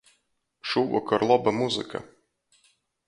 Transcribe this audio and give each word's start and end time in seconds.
Šūvokor 0.69 1.25
loba 1.33 1.55
muzyka. 1.59 2.05